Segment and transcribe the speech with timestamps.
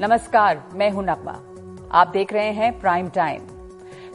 [0.00, 1.32] नमस्कार, मैं हूँ नकवा
[1.92, 3.46] आप देख रहे हैं प्राइम टाइम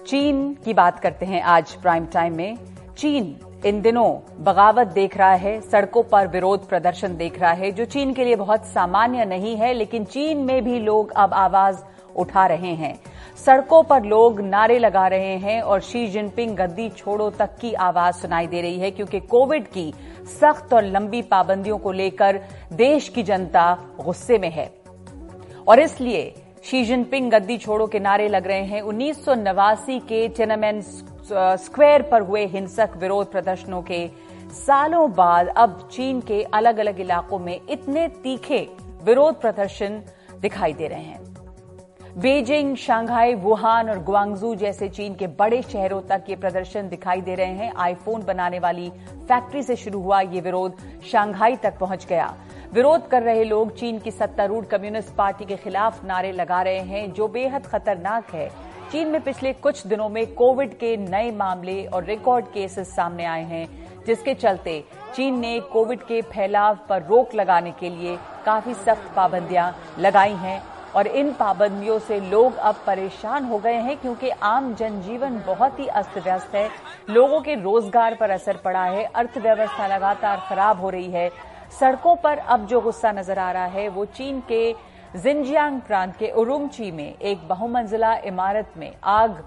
[0.07, 2.57] चीन की बात करते हैं आज प्राइम टाइम में।
[2.97, 3.35] चीन
[3.65, 4.07] इन दिनों
[4.43, 8.35] बगावत देख रहा है, सड़कों पर विरोध प्रदर्शन देख रहा है, जो चीन के लिए
[8.35, 11.81] बहुत सामान्य नहीं है, लेकिन चीन में भी लोग अब आवाज़
[12.15, 12.97] उठा रहे हैं।
[13.45, 18.15] सड़कों पर लोग नारे लगा रहे हैं और शी जिनपिंग गद्दी छोड़ो तक की आवाज़
[18.15, 19.93] सुनाई दे रही है, क्योंकि कोविड की
[20.39, 22.39] सख्त और लंबी पाबंदियों को लेकर
[22.73, 24.71] देश की जनता गुस्से में है।
[25.67, 26.33] और इसलिए
[26.65, 32.01] शी जिनपिंग गद्दी छोड़ो के नारे लग रहे हैं। उन्नीस सौ नवासी के टेनामेन स्क्वायर
[32.01, 34.07] पर हुए हिंसक विरोध प्रदर्शनों के
[34.55, 38.67] सालों बाद अब चीन के अलग अलग इलाकों में इतने तीखे
[39.03, 40.01] विरोध प्रदर्शन
[40.41, 41.21] दिखाई दे रहे हैं।
[42.17, 47.35] बेजिंग, शंघाई, वुहान और ग्वांगजू जैसे चीन के बड़े शहरों तक ये प्रदर्शन दिखाई दे
[47.35, 48.89] रहे हैं। आईफोन बनाने वाली
[49.29, 52.33] फैक्ट्री से शुरू हुआ ये विरोध शंघाई तक पहुँच गया।
[52.73, 57.11] विरोध कर रहे लोग चीन की सत्तारूढ़ कम्युनिस्ट पार्टी के खिलाफ नारे लगा रहे हैं,
[57.13, 58.47] जो बेहद खतरनाक है।
[58.91, 63.43] चीन में पिछले कुछ दिनों में कोविड के नए मामले और रिकॉर्ड केसेस सामने आए
[63.43, 63.67] हैं,
[64.07, 64.83] जिसके चलते
[65.15, 70.61] चीन ने कोविड के फैलाव पर रोक लगाने के लिए काफ़ी सख्त पाबंदियाँ लगाई हैं
[70.95, 75.87] और इन पाबंदियों से लोग अब परेशान हो गए हैं क्योंकि आम जनजीवन बहुत ही
[75.93, 76.69] अस्त व्यस्त है।
[77.09, 81.29] लोगों के रोज़गार पर असर पड़ा है, अर्थव्यवस्था लगातार खराब हो रही है।
[81.73, 84.75] सड़कों पर अब जो गुस्सा नज़र आ रहा है, वो चीन के
[85.15, 89.43] जिंजियांग प्रांत के उरुमची में, एक बहुमंजिला इमारत में आग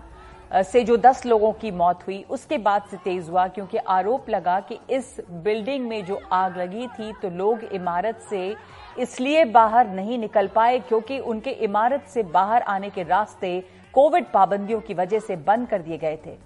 [0.64, 4.58] से जो 10 लोगों की मौत हुई, उसके बाद से तेज हुआ, क्योंकि आरोप लगा
[4.60, 8.54] कि इस बिल्डिंग में जो आग लगी थी तो लोग इमारत से
[8.98, 13.58] इसलिए बाहर नहीं निकल पाए क्योंकि उनके इमारत से बाहर आने के रास्ते
[13.94, 16.36] कोविड पाबंदियों की वजह से बंद कर दिए गए थे।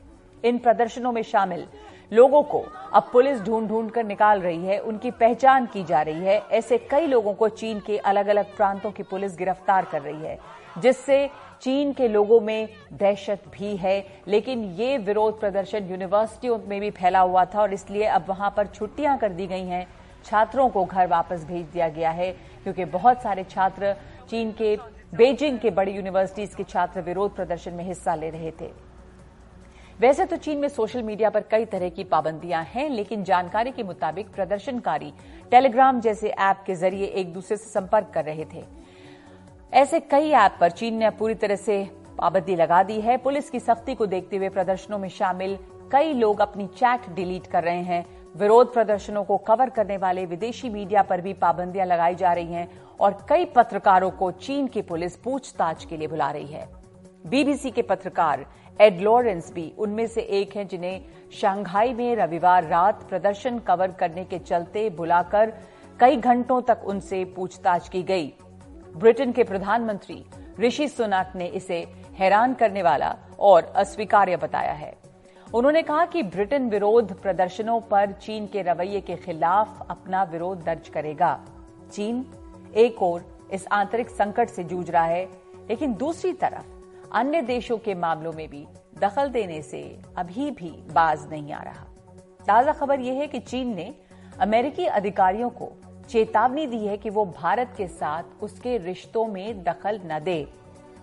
[0.44, 1.66] इन प्रदर्शनों में शामिल
[2.12, 6.24] लोगों को अब पुलिस ढूंढ ढूंढ कर निकाल रही है, उनकी पहचान की जा रही
[6.24, 10.22] है। ऐसे कई लोगों को चीन के अलग अलग प्रांतों की पुलिस गिरफ़्तार कर रही
[10.22, 10.38] है,
[10.78, 11.28] जिससे
[11.62, 17.20] चीन के लोगों में दहशत भी है। लेकिन ये विरोध प्रदर्शन यूनिवर्सिटियों में भी फैला
[17.20, 19.86] हुआ था और इसलिए अब वहाँ पर छुट्टियाँ कर दी गई हैं।
[20.24, 22.32] छात्रों को घर वापस भेज दिया गया है,
[22.62, 23.94] क्योंकि बहुत सारे छात्र
[24.30, 24.76] चीन के,
[25.14, 28.70] बेजिंग के बड़ी यूनिवर्सिटीज के छात्र विरोध प्रदर्शन में हिस्सा ले रहे थे।
[30.00, 33.82] वैसे तो चीन में सोशल मीडिया पर कई तरह की पाबंदियाँ हैं, लेकिन जानकारी के
[33.82, 35.12] मुताबिक प्रदर्शनकारी
[35.50, 38.62] टेलीग्राम जैसे ऐप के ज़रिए एक दूसरे से संपर्क कर रहे थे।
[39.72, 41.82] ऐसे कई ऐप पर चीन ने पूरी तरह से
[42.18, 45.58] पाबंदी लगा दी है। पुलिस की सख्ती को देखते हुए प्रदर्शनों में शामिल
[45.92, 50.70] कई लोग अपनी चैट डिलीट कर रहे हैं। विरोध प्रदर्शनों को कवर करने वाले विदेशी
[50.70, 52.68] मीडिया पर भी पाबंदियाँ लगाई जा रही हैं
[53.00, 56.68] और कई पत्रकारों को चीन की पुलिस पूछताछ के लिए बुला रही है।
[57.26, 58.46] बीबीसी के पत्रकार
[58.80, 61.00] एड लॉरेंस भी उनमें से एक हैं जिन्हें
[61.32, 65.52] शंघाई में रविवार रात प्रदर्शन कवर करने के चलते बुलाकर
[66.00, 68.32] कई घंटों तक उनसे पूछताछ की गई।
[68.96, 70.24] ब्रिटेन के प्रधानमंत्री
[70.60, 71.84] ऋषि सुनाक ने इसे
[72.18, 74.92] हैरान करने वाला और अस्वीकार्य बताया है।
[75.54, 80.88] उन्होंने कहा कि ब्रिटेन विरोध प्रदर्शनों पर चीन के रवैये के खिलाफ अपना विरोध दर्ज
[80.88, 81.38] करेगा।
[81.92, 82.26] चीन
[82.76, 85.24] एक ओर इस आंतरिक संकट से जूझ रहा है,
[85.70, 86.79] लेकिन दूसरी तरफ़
[87.12, 88.64] अन्य देशों के मामलों में भी
[88.98, 89.80] दखल देने से
[90.18, 91.84] अभी भी बाज नहीं आ रहा।
[92.46, 93.94] ताज़ा खबर यह है कि चीन ने
[94.40, 95.70] अमेरिकी अधिकारियों को
[96.10, 100.46] चेतावनी दी है कि वो भारत के साथ उसके रिश्तों में दखल न दे।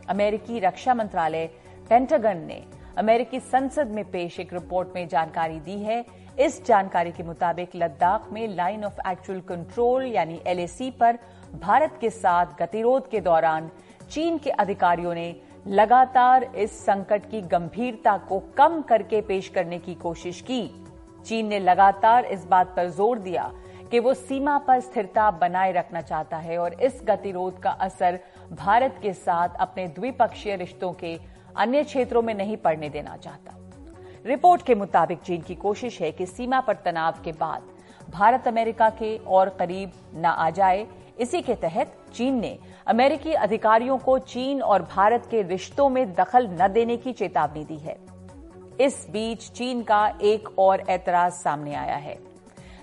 [0.10, 1.46] अमेरिकी रक्षा मंत्रालय
[1.90, 2.64] पेंटागन ने
[2.98, 6.06] अमेरिकी संसद में पेश एक रिपोर्ट में जानकारी दी है।
[6.40, 11.18] इस जानकारी के मुताबिक लद्दाख में लाइन ऑफ़ एक्चुअल कंट्रोल यानी एलएसी पर
[11.60, 13.70] भारत के साथ गतिरोध के दौरान
[14.10, 15.30] चीन के अधिकारियों ने
[15.68, 20.62] लगातार इस संकट की गंभीरता को कम करके पेश करने की कोशिश की।
[21.26, 23.52] चीन ने लगातार इस बात पर ज़ोर दिया
[23.92, 28.20] कि वो सीमा पर स्थिरता बनाए रखना चाहता है और इस गतिरोध का असर
[28.52, 31.18] भारत के साथ अपने द्विपक्षीय रिश्तों के
[31.56, 33.58] अन्य क्षेत्रों में नहीं पड़ने देना चाहता।
[34.26, 37.70] रिपोर्ट के मुताबिक चीन की कोशिश है कि सीमा पर तनाव के बाद
[38.10, 40.86] भारत अमेरिका के और करीब न आ जाए।
[41.20, 42.58] इसी के तहत चीन ने
[42.88, 47.78] अमेरिकी अधिकारियों को चीन और भारत के रिश्तों में दखल न देने की चेतावनी दी
[47.78, 47.98] है।
[48.82, 52.18] इस बीच चीन का एक और ऐतराज सामने आया है।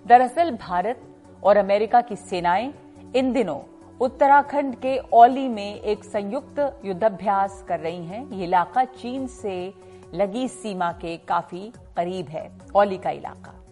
[0.06, 1.00] दरअसल भारत
[1.44, 2.72] और अमेरिका की सेनाएँ
[3.16, 3.60] इन दिनों
[4.00, 9.74] उत्तराखंड के औली में एक संयुक्त युद्धाभ्यास कर रही हैं। ये इलाका चीन से
[10.14, 13.63] लगी सीमा के काफ़ी करीब है, औली का इलाका।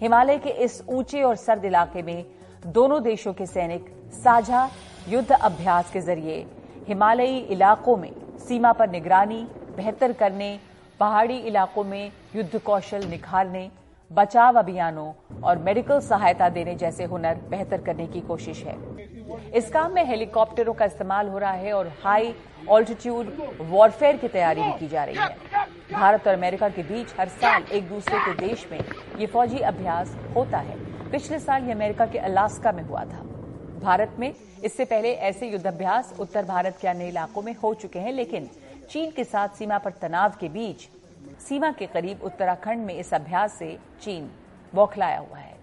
[0.00, 2.24] हिमालय के इस ऊँचे और सर्द इलाके में
[2.66, 4.68] दोनों देशों के सैनिक साझा
[5.08, 6.44] युद्ध अभ्यास के ज़रिए
[6.88, 9.42] हिमालयी इलाकों में सीमा पर निगरानी,
[9.76, 10.58] बेहतर करने,
[11.00, 13.70] पहाड़ी इलाकों में युद्ध कौशल निखारने
[14.10, 18.76] बचाव अभियानों और मेडिकल सहायता देने जैसे हुनर बेहतर करने की कोशिश है।
[19.50, 22.34] इस काम में हेलीकॉप्टरों का इस्तेमाल हो रहा है और हाई
[22.68, 27.28] ऑल्टीट्यूड वॉरफेयर की तैयारी भी की जा रही है। भारत और अमेरिका के बीच हर
[27.28, 28.80] साल एक दूसरे के देश में
[29.20, 30.76] ये फौजी अभ्यास होता है।
[31.10, 33.22] पिछले साल ये अमेरिका के अलास्का में हुआ था।
[33.82, 34.32] भारत में
[34.64, 38.48] इससे पहले ऐसे युद्धाभ्यास उत्तर भारत के अन्य इलाकों में हो चुके हैं, लेकिन
[38.90, 40.88] चीन के साथ सीमा पर तनाव के बीच
[41.38, 44.30] सीमा के करीब उत्तराखंड में इस अभ्यास से चीन
[44.74, 45.56] बौखलाया हुआ है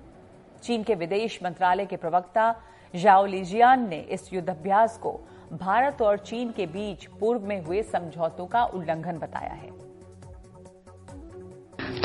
[0.64, 2.54] चीन के विदेश मंत्रालय के प्रवक्ता
[2.96, 5.12] जाओ लिजियान ने इस युद्धाभ्यास को
[5.54, 9.74] भारत और चीन के बीच पूर्व में हुए समझौतों का उल्लंघन बताया है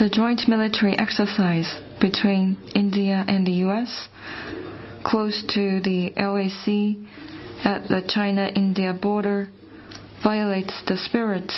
[0.00, 1.70] The joint military exercise
[2.00, 4.08] between India and the US
[5.03, 6.96] close to the LAC
[7.64, 9.49] at the China-India border
[10.23, 11.53] violates the spirit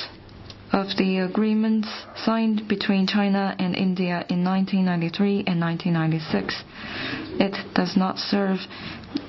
[0.72, 6.64] of the agreements signed between China and India in 1993 and 1996.
[7.38, 8.58] It does not serve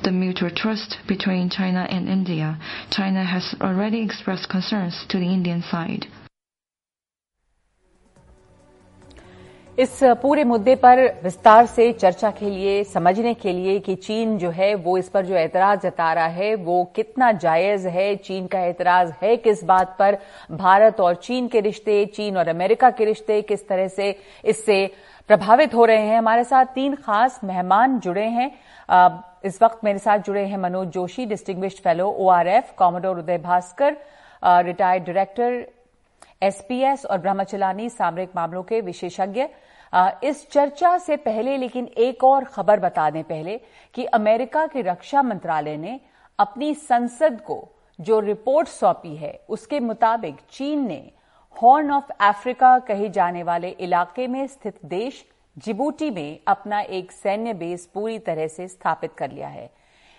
[0.04, 2.58] the mutual trust between China and India.
[2.90, 6.08] China has already expressed concerns to the Indian side.
[9.80, 14.50] इस पूरे मुद्दे पर विस्तार से चर्चा के लिए, समझने के लिए कि चीन जो
[14.50, 18.60] है, वो इस पर जो ऐतराज जता रहा है, वो कितना जायज़ है, चीन का
[18.60, 20.18] ऐतराज है किस बात पर,
[20.52, 24.16] भारत और चीन के रिश्ते, चीन और अमेरिका के रिश्ते किस तरह से
[24.46, 24.90] इससे
[25.30, 28.52] प्रभावित हो रहे हैं। हमारे साथ तीन खास मेहमान जुड़े हैं।
[29.46, 33.98] इस वक्त मेरे साथ जुड़े हैं Manoj Joshi distinguished fellow ORF commodore Uday Bhaskar
[34.44, 35.66] retired director
[36.44, 39.48] SPS और ब्रह्मचलानी सामरिक मामलों के विशेषज्ञ।
[40.24, 43.60] इस चर्चा से पहले, लेकिन एक और खबर बता दें पहले,
[43.96, 46.00] कि अमेरिका के रक्षा मंत्रालय ने
[46.40, 47.68] अपनी संसद को
[48.00, 51.12] जो रिपोर्ट सौंपी है, उसके मुताबिक चीन ने
[51.56, 55.24] हॉर्न ऑफ़ अफ्रीका कहे जाने वाले इलाके में स्थित देश
[55.58, 59.70] जिबूटी में अपना एक सैन्य बेस पूरी तरह से स्थापित कर लिया है।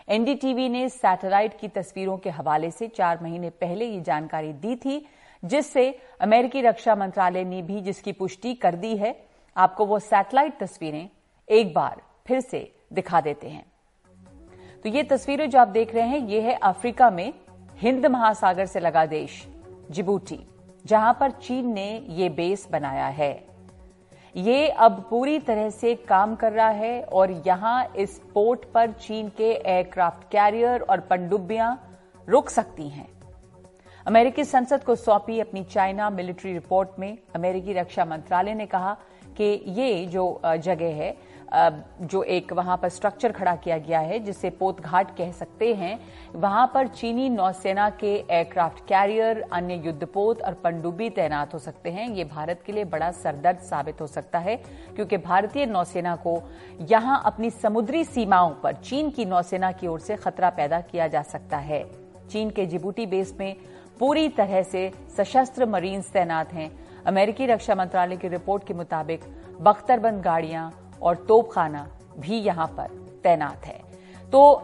[0.09, 5.05] एनडीटीवी ने सैटेलाइट की तस्वीरों के हवाले से चार महीने पहले ये जानकारी दी थी
[5.45, 9.15] जिससे अमेरिकी रक्षा मंत्रालय ने भी जिसकी पुष्टि कर दी है,
[9.57, 11.09] आपको वो सैटेलाइट तस्वीरें
[11.49, 13.65] एक बार फिर से दिखा देते हैं।
[14.85, 17.33] तो ये तस्वीरें जो आप देख रहे हैं, ये है अफ्रीका में
[17.79, 19.47] हिंद महासागर से लगा देश,
[19.91, 20.39] जिबूटी,
[20.85, 23.33] जहाँ पर चीन ने ये बेस बनाया है।
[24.35, 29.29] ये अब पूरी तरह से काम कर रहा है और यहाँ इस पोर्ट पर चीन
[29.29, 31.77] के एयरक्राफ्ट कैरियर और पनडुब्बियाँ
[32.29, 33.09] रुक सकती हैं।
[34.07, 38.93] अमेरिकी संसद को सौंपी अपनी चाइना मिलिट्री रिपोर्ट में अमेरिकी रक्षा मंत्रालय ने कहा
[39.37, 41.17] कि ये जो जगह है
[42.03, 45.99] जो एक वहाँ पर स्ट्रक्चर खड़ा किया गया है, जिसे पोतघाट कह सकते हैं,
[46.35, 52.09] वहाँ पर चीनी नौसेना के एयरक्राफ्ट कैरियर अन्य युद्धपोत और पनडुब्बी तैनात हो सकते हैं।
[52.11, 54.57] ये भारत के लिए बड़ा सरदर्द साबित हो सकता है,
[54.97, 56.41] क्योंकि भारतीय नौसेना को
[56.83, 61.23] यहाँ अपनी समुद्री सीमाओं पर चीन की नौसेना की ओर से खतरा पैदा किया जा
[61.25, 61.85] सकता है।
[62.25, 63.57] चीन के जिबूटी बेस में
[64.01, 66.71] पूरी तरह से सशस्त्र मरीन्स तैनात हैं।
[67.07, 69.25] अमेरिकी रक्षा मंत्रालय की रिपोर्ट के मुताबिक
[69.61, 70.71] बख्तरबंद गाड़ियाँ
[71.03, 71.87] और तोपखाना
[72.19, 73.83] भी यहाँ पर तैनात है।
[74.33, 74.63] तो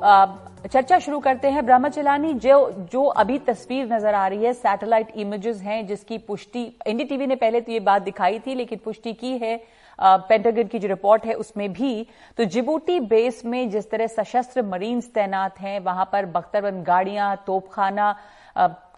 [0.62, 5.60] चर्चा शुरू करते हैं। ब्रह्मचलानी जो जो अभी तस्वीर नज़र आ रही है, सैटेलाइट इमेजेस
[5.62, 9.56] हैं, जिसकी पुष्टि एनडीटीवी ने पहले तो ये बात दिखाई थी, लेकिन पुष्टि की है
[9.98, 12.06] पेंटागन की जो रिपोर्ट है उसमें भी।
[12.38, 18.14] तो जिबूटी बेस में जिस तरह सशस्त्र मरीन्स तैनात हैं, वहाँ पर बख्तरबंद गाड़ियाँ, तोपखाना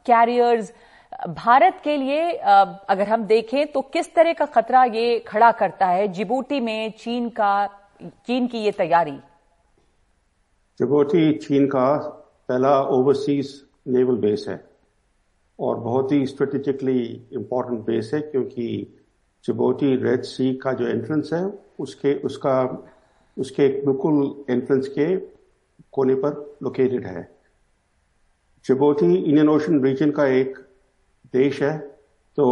[0.06, 0.72] कैरियर्स
[1.28, 6.08] भारत के लिए अगर हम देखें तो किस तरह का खतरा ये खड़ा करता है?
[6.08, 7.66] जिबूटी में चीन का,
[8.02, 9.16] चीन की ये तैयारी।
[10.80, 11.96] जिबूटी चीन का
[12.48, 14.64] पहला ओवरसीज नेवल बेस है
[15.58, 17.00] और बहुत ही स्ट्रेटेजिकली
[17.32, 18.98] इम्पोर्टेंट बेस है क्योंकि
[19.44, 21.44] जिबोटी रेड सी का जो एंट्रेंस है,
[21.80, 22.62] उसके, उसका,
[23.38, 25.16] उसके बिल्कुल एंट्रेंस के
[25.92, 27.31] कोने पर लोकेटेड है।
[28.64, 30.58] जिबोटी इंडियन ओशन रीजन का एक
[31.34, 31.76] देश है
[32.38, 32.44] तो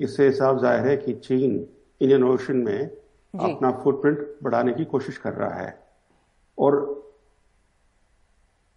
[0.00, 1.54] इससे साफ़ ज़ाहिर है कि चीन
[2.00, 2.80] इंडियन ओशन में
[3.34, 5.78] अपना फुटप्रिंट बढ़ाने की कोशिश कर रहा है।
[6.58, 6.72] और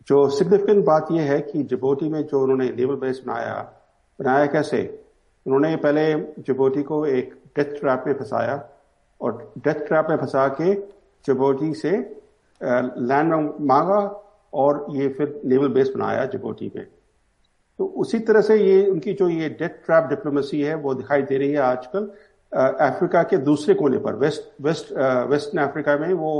[0.07, 3.61] जो सिग्निफिकेंट बात यह है कि जिबोटी में जो उन्होंने नेवल बेस बनाया
[4.19, 4.81] बनाया कैसे?
[5.45, 8.63] उन्होंने पहले जिबोटी को एक डेथ ट्रैप में फंसाया
[9.21, 10.73] और डेथ ट्रैप में फंसा के
[11.25, 13.99] जिबोटी से लैंड मांगा
[14.55, 16.85] और ये फिर नेवल बेस बनाया जिबोटी में
[17.79, 21.37] तो उसी तरह से ये, उनकी जो ये डेथ ट्रैप डिप्लोमेसी है, वो दिखाई दे
[21.37, 22.11] रही है आजकल।
[22.51, 24.91] अफ्रीका के दूसरे कोने पर वेस्ट वेस्ट
[25.29, 26.31] वेस्टर्न अफ्रीका में वो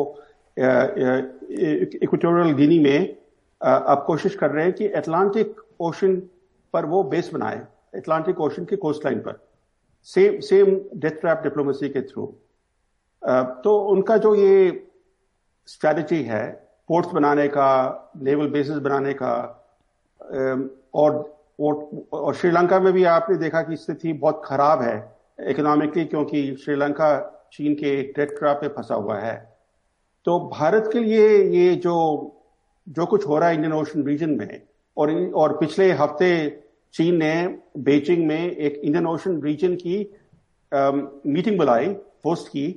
[0.58, 3.18] इक्वेटोरियल गिनी में
[3.62, 6.16] अब कोशिश कर रहे हैं कि एटलांटिक ओशन
[6.74, 7.62] पर वो बेस बनाए
[7.96, 9.40] एटलांटिक ओशन के कोस्ट लाइन पर।
[10.08, 12.26] Same same death trap diplomacy के थ्रू
[13.64, 14.88] तो उनका जो ये
[15.68, 17.70] स्ट्रैटेजी है पोर्ट्स बनाने का
[18.22, 19.34] नेवल बेसिस बनाने का
[20.94, 21.24] और
[21.62, 24.96] और श्रीलंका में भी आपने देखा कि स्थिति बहुत खराब है
[25.50, 27.10] इकोनॉमिकली क्योंकि श्रीलंका
[27.54, 29.36] चीन के ट्रैप पे फंसा हुआ है।
[30.26, 31.96] तो भारत के लिए ये जो
[32.88, 34.62] जो कुछ हो रहा है इंडियन ओशन रीजन में
[34.98, 36.30] और और पिछले हफ़्ते
[36.94, 37.34] चीन ने
[37.78, 39.98] बेजिंग में एक इंडियन ओशन रीजन की
[40.72, 41.86] आ, मीटिंग बुलाई
[42.26, 42.68] होस्ट की।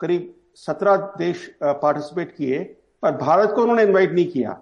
[0.00, 2.58] करीब सत्रह देश पार्टिसिपेट किए।
[3.02, 4.60] पर भारत को उन्होंने इनवाइट नहीं किया।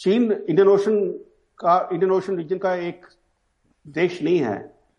[0.00, 1.00] चीन इंडियन ओशन
[1.58, 3.06] का इंडियन ओशन रीजन का एक
[3.86, 4.56] देश नहीं है।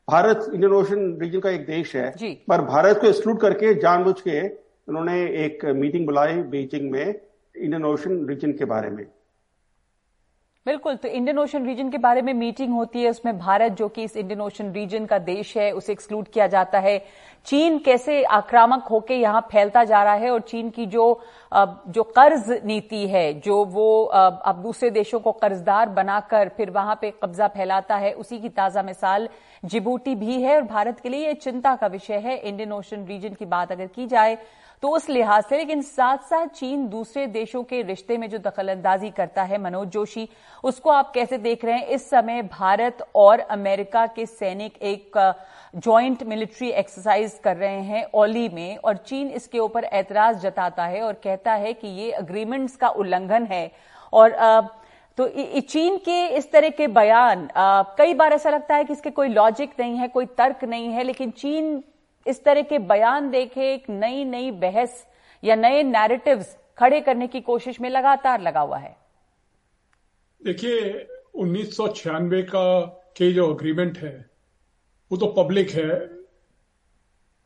[0.07, 2.09] भारत इंडियन ओशन रीजन का एक देश है।
[2.47, 4.47] पर भारत को एक्सक्लूड करके जानबूझ के
[4.89, 9.05] उन्होंने एक मीटिंग बुलाई बीजिंग में इंडियन ओशन रीजन के बारे में।
[10.65, 14.03] बिल्कुल तो इंडियन ओशन रीजन के बारे में मीटिंग होती है, उसमें भारत, जो कि
[14.03, 16.97] इस इंडियन ओशन रीजन का देश है, उसे एक्सक्लूड किया जाता है।
[17.47, 21.21] चीन कैसे आक्रामक होकर यहाँ फैलता जा रहा है, और चीन की जो
[21.53, 27.11] जो कर्ज नीति है, जो वो अब दूसरे देशों को कर्जदार बनाकर फिर वहाँ पे
[27.23, 29.29] कब्जा फैलाता है, उसी की ताज़ा मिसाल
[29.63, 33.33] जिबूटी भी है, और भारत के लिए यह चिंता का विषय है। इंडियन ओशन रीजन
[33.33, 34.37] की बात अगर की जाए
[34.83, 39.09] तो उस लिहाज से, लेकिन साथ साथ चीन दूसरे देशों के रिश्ते में जो दखलंदाजी
[39.09, 40.27] करता है मनोज जोशी,
[40.63, 41.87] उसको आप कैसे देख रहे हैं?
[41.87, 45.17] इस समय भारत और अमेरिका के सैनिक एक
[45.75, 51.01] ज्वाइंट मिलिट्री एक्सरसाइज कर रहे हैं ओली में, और चीन इसके ऊपर ऐतराज जताता है
[51.01, 53.71] और कहता है कि ये अग्रीमेंट्स का उल्लंघन है।
[54.13, 54.35] और
[55.17, 55.27] तो
[55.61, 57.47] चीन के इस तरह के बयान
[57.97, 61.03] कई बार ऐसा लगता है कि इसके कोई लॉजिक नहीं है, कोई तर्क नहीं है,
[61.03, 61.83] लेकिन चीन
[62.27, 65.07] इस तरह के बयान देखे, एक नई नई बहस
[65.43, 68.97] या नए नैरेटिव्स खड़े करने की कोशिश में लगातार लगा हुआ है।
[70.43, 72.81] देखिए, उन्नीस सौ छियानबे का
[73.17, 74.29] के जो अग्रीमेंट है,
[75.11, 76.23] वो तो पब्लिक है।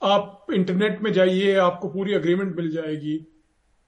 [0.02, 3.28] आप इंटरनेट में जाइए, आपको पूरी अग्रीमेंट मिल जाएगी।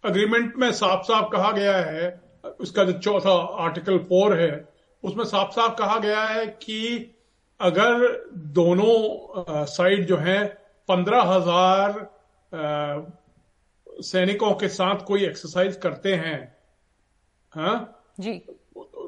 [0.06, 2.22] अग्रीमेंट में साफ़ साफ़ कहा गया है,
[2.60, 3.32] उसका जो चौथा
[3.64, 4.70] आर्टिकल फोर है,
[5.04, 7.16] उसमें साफ़ साफ़ कहा गया है कि
[7.60, 10.59] अगर दोनों साइड जो है
[10.90, 12.08] पंद्रह हज़ार
[14.04, 16.38] सैनिकों के साथ कोई एक्सरसाइज करते हैं
[17.54, 17.96] हाँ?
[18.20, 18.34] जी।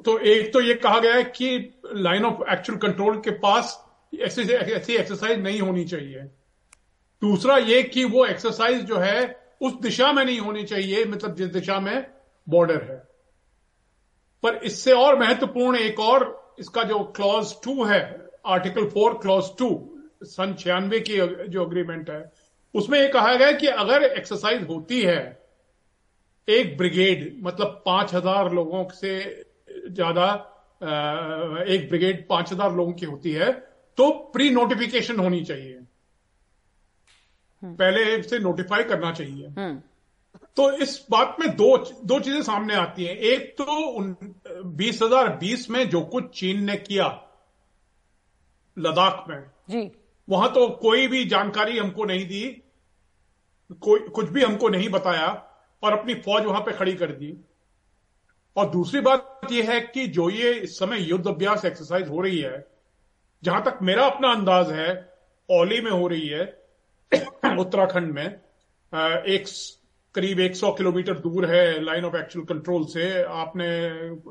[0.05, 3.77] तो एक तो ये कहा गया है कि लाइन ऑफ़ एक्चुअल कंट्रोल के पास
[4.13, 6.21] ऐसी ऐसी एक्सरसाइज नहीं होनी चाहिए।
[7.21, 9.19] दूसरा ये कि वो एक्सरसाइज जो है
[9.61, 12.05] उस दिशा में नहीं होनी चाहिए मतलब जिस दिशा में
[12.47, 12.97] बॉर्डर है।
[14.43, 18.01] पर इससे और महत्वपूर्ण एक और इसका जो क्लॉज टू है
[18.47, 19.69] आर्टिकल फोर क्लॉज टू
[20.24, 22.24] सन छियानवे की जो अग्रीमेंट है
[22.74, 25.22] उसमें यह कहा गया कि अगर एक्सरसाइज होती है
[26.48, 29.20] एक ब्रिगेड मतलब पाँच हज़ार लोगों से
[29.90, 30.32] ज़्यादा
[31.66, 33.51] एक ब्रिगेड पाँच हज़ार लोगों की होती है
[33.98, 35.80] तो प्री नोटिफिकेशन होनी चाहिए
[37.62, 39.82] हम्म। पहले से नोटिफाई करना चाहिए हम्म।
[40.58, 45.70] तो इस बात में दो दो चीज़ें सामने आती हैं एक तो बीस हज़ार बीस
[45.70, 47.08] में जो कुछ चीन ने किया
[48.78, 49.90] लद्दाख में जी
[50.31, 52.43] वहाँ तो कोई भी जानकारी हमको नहीं दी,
[53.71, 55.27] कोई, कुछ भी हमको नहीं बताया
[55.83, 57.33] और अपनी फौज वहाँ पे खड़ी कर दी।
[58.57, 62.39] और दूसरी बात यह है कि जो ये इस समय युद्ध अभ्यास एक्सरसाइज हो रही
[62.39, 62.65] है,
[63.43, 64.89] जहाँ तक मेरा अपना अंदाज है
[65.50, 66.43] ओली में हो रही है,
[67.59, 69.45] उत्तराखंड में एक
[70.15, 73.67] करीब 100 किलोमीटर दूर है लाइन ऑफ़ एक्चुअल कंट्रोल से। आपने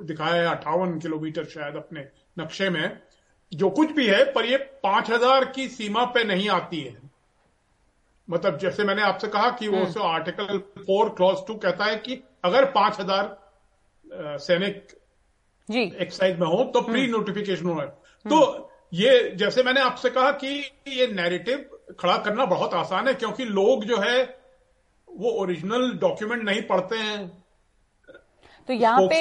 [0.07, 2.07] दिखाया है अट्ठावन किलोमीटर शायद अपने
[2.39, 3.01] नक्शे में।
[3.53, 6.97] जो कुछ भी है पर ये पाँच हज़ार की सीमा पे नहीं आती है।
[8.29, 12.23] मतलब जैसे मैंने आपसे कहा कि वो हम्म। आर्टिकल फोर क्लॉज टू कहता है कि
[12.45, 14.97] अगर पाँच हज़ार सैनिक
[15.69, 17.81] एक्साइज में हो तो प्री नोटिफिकेशन हो।
[18.27, 20.49] तो ये जैसे मैंने आपसे कहा कि
[20.89, 24.23] ये नैरेटिव खड़ा करना बहुत आसान है क्योंकि लोग जो है
[25.09, 27.40] वो ओरिजिनल डॉक्यूमेंट नहीं पढ़ते हैं।
[28.71, 29.17] तो यहाँ पे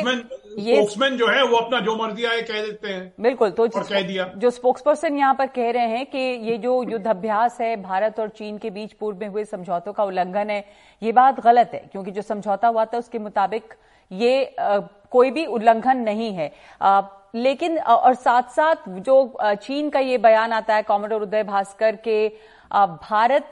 [0.61, 3.83] ये स्पोक्समैन जो है वो अपना जो मर्ज़ी आए कह देते हैं। बिल्कुल तो और
[3.83, 7.57] कह दिया। जो स्पोक्स पर्सन यहाँ पर कह रहे हैं कि ये जो युद्ध अभ्यास
[7.61, 10.63] है भारत और चीन के बीच पूर्व में हुए समझौतों का उल्लंघन है
[11.01, 13.73] ये बात गलत है क्योंकि जो समझौता हुआ था उसके मुताबिक
[14.11, 14.77] ये आ,
[15.11, 16.51] कोई भी उल्लंघन नहीं है।
[16.81, 17.01] आ,
[17.35, 19.17] लेकिन और साथ साथ जो
[19.63, 22.27] चीन का ये बयान आता है कॉमोडोर उदय भास्कर के
[22.71, 23.51] भारत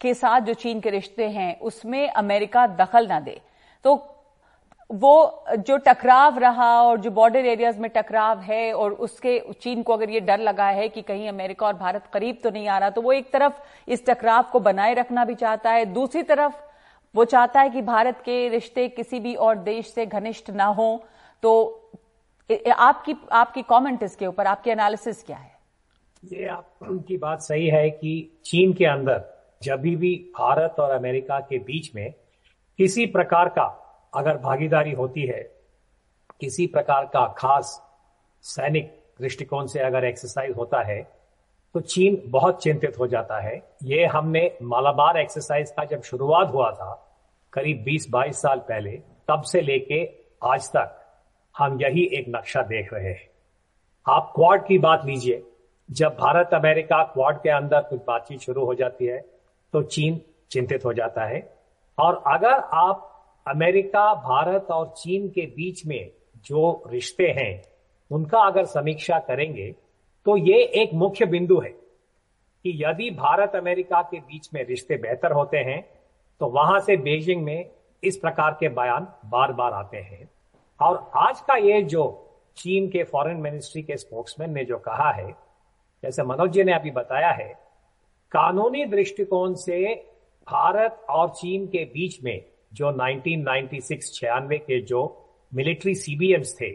[0.00, 3.40] के साथ जो चीन के रिश्ते हैं उसमें अमेरिका दखल ना दे।
[3.84, 3.96] तो
[4.94, 9.92] वो, जो टकराव रहा और जो बॉर्डर एरियाज़ में टकराव है और उसके, चीन को
[9.92, 12.90] अगर ये डर लगा है कि कहीं अमेरिका और भारत करीब तो नहीं आ रहा
[12.90, 16.54] तो वो एक तरफ़ इस टकराव को बनाए रखना भी चाहता है, दूसरी तरफ़
[17.14, 21.04] वो चाहता है कि भारत के रिश्ते किसी भी और देश से घनिष्ठ ना हो।
[21.42, 21.50] तो
[22.70, 25.52] आपकी आपकी कमेंट इसके ऊपर, आपकी एनालिसिस क्या है?
[26.22, 29.22] ये आपकी बात सही है कि चीन के अंदर
[29.62, 32.12] जब भी भारत और अमेरिका के बीच में
[32.78, 33.66] किसी प्रकार का
[34.14, 35.42] अगर भागीदारी होती है,
[36.40, 37.80] किसी प्रकार का खास
[38.44, 41.02] सैनिक दृष्टिकोण से अगर एक्सरसाइज होता है
[41.74, 46.70] तो चीन बहुत चिंतित हो जाता है। ये हमने मालाबार एक्सरसाइज का जब शुरुआत हुआ
[46.70, 46.92] था,
[47.52, 48.90] करीब 20-22 साल पहले,
[49.28, 50.04] तब से लेके
[50.42, 51.00] आज तक
[51.54, 53.28] हम यही एक नक्शा देख रहे हैं।
[54.06, 55.42] आप क्वाड की बात लीजिए।
[55.88, 59.18] जब भारत अमेरिका क्वाड के अंदर कुछ बातचीत शुरू हो जाती है
[59.74, 61.40] तो चीन चिंतित हो जाता है।
[61.98, 63.10] और अगर आप
[63.46, 66.10] अमेरिका, भारत और चीन के बीच में
[66.46, 67.62] जो रिश्ते हैं,
[68.10, 69.70] उनका अगर समीक्षा करेंगे
[70.26, 75.32] तो ये एक मुख्य बिंदु है कि यदि भारत, अमेरिका के बीच में रिश्ते बेहतर
[75.32, 75.80] होते हैं
[76.40, 77.70] तो वहाँ से बीजिंग में
[78.02, 80.28] इस प्रकार के बयान बार बार आते हैं।
[80.80, 82.04] और आज का ये जो
[82.56, 85.30] चीन के फॉरेन मिनिस्ट्री के स्पोक्समैन ने जो कहा है,
[86.02, 87.48] जैसे मनोज जी ने अभी बताया है,
[88.32, 89.94] कानूनी दृष्टिकोण से
[90.48, 92.44] भारत और चीन के बीच में
[92.74, 95.00] जो 1996 छियानवे के जो
[95.54, 96.70] मिलिट्री सीबीएम्स थे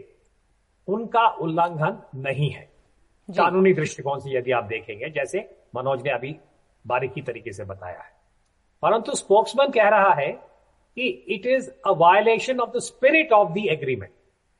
[0.88, 2.68] उनका उल्लंघन नहीं है।
[3.28, 5.38] कानूनी दृष्टिकोण से यदि आप देखेंगे जैसे
[5.76, 6.36] मनोज ने अभी
[6.84, 8.12] बारीकी तरीके से बताया है।
[8.82, 10.30] परंतु स्पोक्समैन कह रहा है
[10.96, 14.12] कि it is a violation of the spirit of the agreement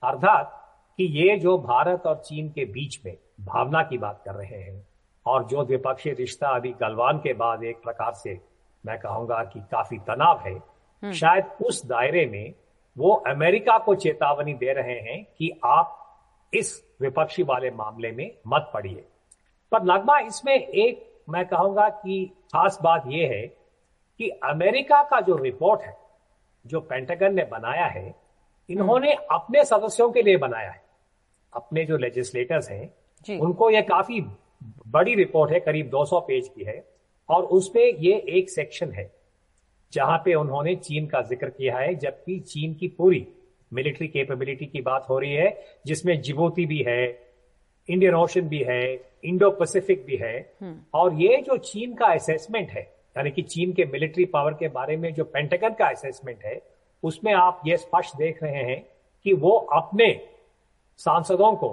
[0.02, 0.56] अर्थात
[0.98, 4.86] कि ये जो भारत और चीन के बीच में भावना की बात कर रहे हैं
[5.26, 8.40] और जो द्विपक्षीय रिश्ता अभी गलवान के बाद एक प्रकार से
[8.86, 10.54] मैं कहूँगा कि काफ़ी तनाव है
[11.02, 12.54] शायद उस दायरे में
[12.96, 15.96] वो अमेरिका को चेतावनी दे रहे हैं कि आप
[16.52, 19.04] इस विपक्षी वाले मामले में मत पड़िए।
[19.72, 23.46] पर नगमा इसमें एक मैं कहूँगा कि खास बात यह है
[24.20, 25.96] कि अमेरिका का जो रिपोर्ट है
[26.64, 28.14] जो पेंटागन ने बनाया है
[28.68, 30.82] इन्होंने अपने सदस्यों के लिए बनाया है।
[31.52, 34.20] अपने जो लेजिस्लेटर्स हैं उनको यह काफ़ी
[34.88, 36.84] बड़ी रिपोर्ट है करीब 200 पेज की है
[37.28, 39.10] और उसमें ये एक सेक्शन है।
[39.92, 43.26] जहाँ पे उन्होंने चीन का ज़िक्र किया है जबकि चीन की पूरी
[43.72, 47.02] मिलिट्री कैपेबिलिटी की बात हो रही है जिसमें जिबोती भी है
[47.88, 48.82] इंडियन ओशन भी है
[49.24, 52.82] इंडो पैसिफिक भी है हम्म। और ये जो चीन का असेसमेंट है
[53.16, 56.60] यानी कि चीन के मिलिट्री पावर के बारे में जो पेंटागन का असेसमेंट है
[57.02, 58.80] उसमें आप ये स्पष्ट देख रहे हैं
[59.26, 60.12] कि वो अपने
[61.00, 61.68] सांसदों को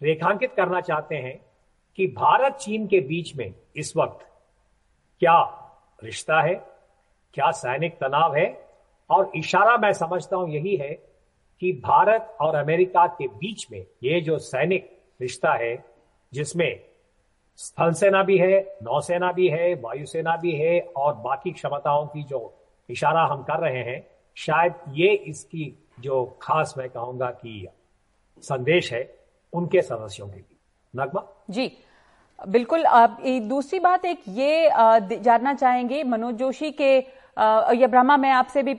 [0.00, 1.38] रेखांकित करना चाहते हैं
[1.98, 4.26] कि भारत चीन के बीच में इस वक्त
[5.22, 5.40] क्या
[6.02, 6.54] रिश्ता है
[7.34, 8.46] क्या सैनिक तनाव है?
[9.10, 10.92] और इशारा मैं समझता हूँ यही है
[11.62, 15.76] कि भारत और अमेरिका के बीच में ये जो सैनिक रिश्ता है,
[16.32, 16.80] जिसमें
[17.58, 22.40] स्थल सेना भी है, नौसेना भी है, वायुसेना भी है, और बाकी क्षमताओं की जो
[22.88, 27.66] इशारा हम कर रहे हैं, शायद ये इसकी जो खास मैं कहूँगा कि
[28.42, 29.02] संदेश है
[29.52, 30.56] उनके सदस्यों के लिए।
[30.94, 31.24] नगमा?
[31.50, 31.70] जी,
[32.38, 32.84] बिल्कुल।
[33.48, 34.70] दूसरी बात एक ये
[35.18, 37.00] जानना चाहेंगे, मनोज जोशी के
[37.36, 38.72] ये ब्रह्मा, मैं आपसे भी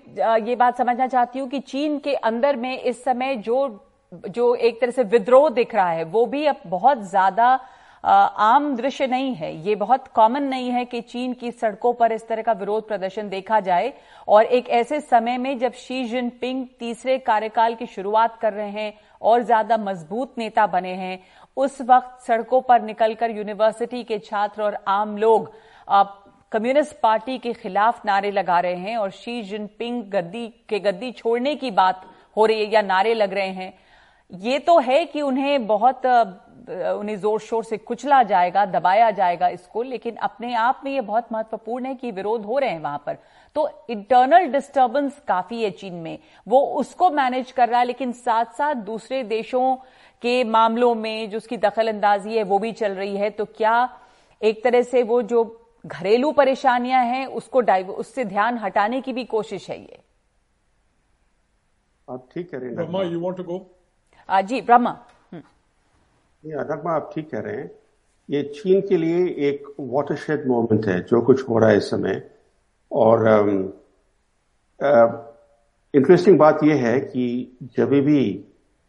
[0.43, 4.79] ये बात समझना चाहती हूँ कि चीन के अंदर में इस समय जो जो एक
[4.81, 7.59] तरह से विद्रोह दिख रहा है, वो भी अब बहुत ज़्यादा
[8.03, 12.27] आम दृश्य नहीं है। ये बहुत कॉमन नहीं है कि चीन की सड़कों पर इस
[12.27, 13.91] तरह का विरोध प्रदर्शन देखा जाए।
[14.27, 18.93] और एक ऐसे समय में जब शी जिनपिंग तीसरे कार्यकाल की शुरुआत कर रहे हैं
[19.21, 21.19] और ज़्यादा मज़बूत नेता बने हैं,
[21.57, 25.51] उस वक्त सड़कों पर निकलकर यूनिवर्सिटी के छात्र और आम लोग
[26.51, 31.55] कम्युनिस्ट पार्टी के खिलाफ नारे लगा रहे हैं और शी जिनपिंग गद्दी, के गद्दी छोड़ने
[31.55, 32.01] की बात
[32.37, 33.73] हो रही है या नारे लग रहे हैं,
[34.31, 36.05] ये तो है कि उन्हें बहुत
[36.65, 41.27] उन्हें ज़ोर शोर से कुचला जाएगा, दबाया जाएगा इसको, लेकिन अपने आप में ये बहुत
[41.31, 43.17] महत्वपूर्ण है कि विरोध हो रहे हैं वहाँ पर।
[43.55, 48.57] तो इंटरनल डिस्टर्बेंस काफ़ी है चीन में। वो उसको मैनेज कर रहा है, लेकिन साथ
[48.57, 49.75] साथ दूसरे देशों
[50.21, 53.77] के मामलों में जो उसकी दखल अंदाजी है, वो भी चल रही है। तो क्या
[54.41, 55.43] एक तरह से वो जो
[55.85, 57.61] घरेलू परेशानियाँ हैं उसको
[57.93, 59.99] उससे ध्यान हटाने की भी कोशिश है ये।
[62.07, 63.57] आप ठीक कह रहे हैं Brahma you want to go
[64.29, 64.91] जी ब्रह्मा।
[66.43, 67.69] नगमा आप ठीक कह रहे हैं।
[68.29, 72.21] ये चीन के लिए एक वाटरशेड मोमेंट है जो कुछ हो रहा है इस समय।
[72.91, 73.27] और
[75.93, 78.21] इंटरेस्टिंग बात यह है कि जब भी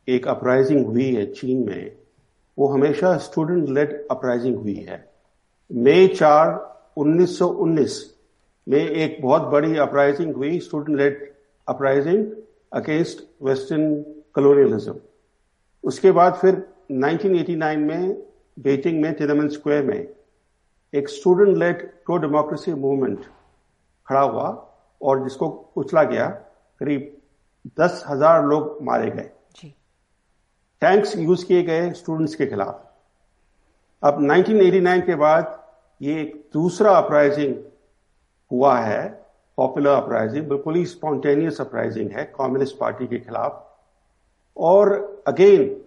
[0.08, 1.96] एक अपराइजिंग हुई है चीन में
[2.58, 4.98] वो हमेशा स्टूडेंट लेड अपराइजिंग हुई है।
[5.70, 6.48] मई चार
[6.96, 7.94] 1919
[8.66, 11.34] में एक बहुत बड़ी अपराइजिंग हुई student led
[11.68, 12.26] uprising
[12.72, 14.02] against western
[14.34, 14.94] colonialism
[15.84, 16.54] उसके बाद फिर
[16.92, 18.22] 1989 में
[18.58, 20.08] बेजिंग में तिरमन स्क्वायर में
[20.92, 23.24] एक student led pro democracy movement
[24.08, 24.48] खड़ा हुआ
[25.00, 26.28] और जिसको उछला गया
[26.80, 27.12] करीब
[27.80, 29.30] दस हज़ार लोग मारे गए।
[30.82, 32.82] टैंक्स यूज़ किए गए स्टूडेंट्स के खिलाफ।
[34.02, 35.55] अब 1989 के बाद
[36.02, 37.56] ये एक दूसरा अपराइजिंग
[38.52, 43.78] हुआ है पॉपुलर अपराइजिंग बिल्कुल ही स्पॉन्टेनियस अपराइजिंग है कम्युनिस्ट पार्टी के खिलाफ।
[44.56, 44.92] और
[45.26, 45.84] अगेन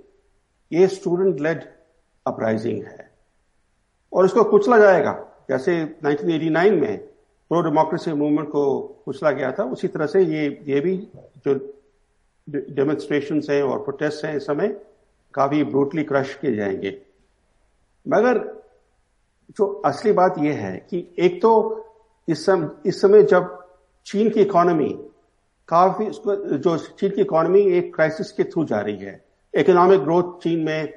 [0.71, 1.63] ये स्टूडेंट लेड
[2.27, 3.11] अपराइजिंग है।
[4.13, 6.97] और इसको कुचला जाएगा, जैसे 1989 में
[7.49, 11.53] प्रो डेमोक्रेसी मूवमेंट को कुचला गया था, उसी तरह से ये ये भी जो
[12.49, 14.67] डेमोन्स्ट्रेशन हैं और प्रोटेस्ट हैं इस समय,
[15.33, 17.01] काफ़ी ब्रूटली क्रश किए जाएँगे।
[18.07, 18.58] मगर
[19.57, 21.51] जो असली बात यह है कि एक तो
[22.27, 23.57] इस समय इस समय जब
[24.05, 24.89] चीन की इकोनॉमी
[25.69, 30.59] काफ़ी, जो चीन की इकोनॉमी एक क्राइसिस के थ्रू जा रही है इकोनॉमिक ग्रोथ चीन
[30.59, 30.93] में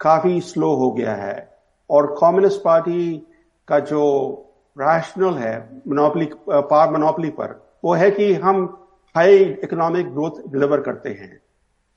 [0.00, 1.58] काफ़ी स्लो हो गया है
[1.90, 3.26] और कम्युनिस्ट पार्टी
[3.68, 4.02] का जो
[4.76, 8.64] रैशनल है मोनोपली पावर मोनोपली पर, वो है कि हम
[9.14, 11.40] हाई इकोनॉमिक ग्रोथ डिलीवर करते हैं।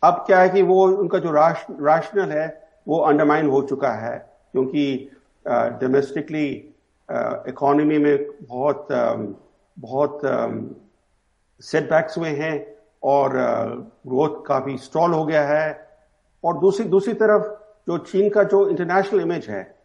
[0.03, 2.47] अब क्या है कि वो उनका जो रैशनल है,
[2.87, 4.17] वो अंडरमाइन हो चुका है,
[4.51, 5.09] क्योंकि
[5.45, 6.47] डोमेस्टिकली
[7.49, 8.87] इकोनॉमी में बहुत
[9.77, 10.21] बहुत
[11.61, 12.55] सेटबैक्स हुए हैं
[13.03, 13.31] और
[14.07, 15.87] ग्रोथ काफ़ी स्टॉल हो गया है।
[16.43, 17.43] और दूसरी दूसरी तरफ़
[17.87, 19.75] जो चीन का जो इंटरनेशनल इमेज है,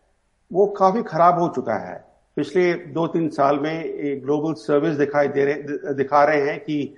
[0.51, 1.97] वो काफ़ी खराब हो चुका है।
[2.37, 6.95] पिछले दो तीन साल में एक ग्लोबल सर्विस दिखाई दे रहे, दिखा रहे हैं कि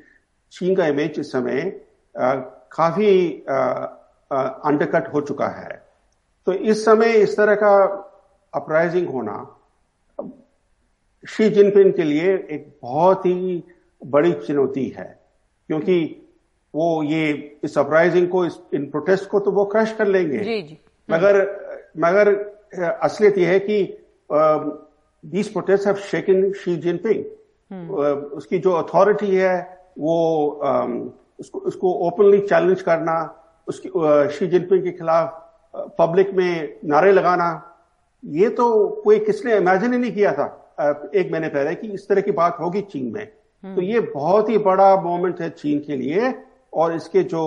[0.53, 1.61] चीन का इमेज इस समय
[2.15, 3.31] काफ़ी
[4.31, 5.83] अंडरकट हो चुका है।
[6.47, 8.07] तो इस समय इस तरह का
[8.55, 9.57] अपराइजिंग होना
[11.29, 13.65] शी जिनपिंग के लिए एक बहुत ही
[14.07, 15.21] बड़ी चुनौती है
[15.67, 16.27] क्योंकि
[16.75, 20.63] वो ये इस अपराइजिंग को इस इन प्रोटेस्ट को तो वो क्रश कर लेंगे। जी
[20.63, 20.79] जी।
[21.11, 21.61] मगर
[21.99, 22.35] मगर
[23.03, 23.99] असलियत यह है कि
[25.27, 27.25] these protest have shaken Xi Jinping
[28.33, 30.49] उसकी जो अथॉरिटी है वो
[31.41, 33.89] उसको उसको ओपनली चैलेंज करना उसकी
[34.39, 35.53] शी जिनपिंग के खिलाफ
[35.99, 37.70] पब्लिक में नारे लगाना
[38.25, 40.47] ये तो कोई किसने इमेजिन ही नहीं किया था।
[41.15, 43.27] एक महीने पहले कि इस तरह की बात होगी चीन में।
[43.65, 46.35] तो ये बहुत ही बड़ा मोमेंट है चीन के लिए
[46.73, 47.43] और इसके जो